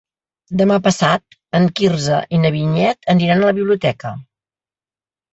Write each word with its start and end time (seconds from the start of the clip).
Demà 0.59 0.75
passat 0.85 1.35
en 1.59 1.67
Quirze 1.79 2.21
i 2.37 2.39
na 2.45 2.51
Vinyet 2.55 3.11
aniran 3.15 3.43
a 3.43 3.51
la 3.51 3.57
biblioteca. 3.59 4.15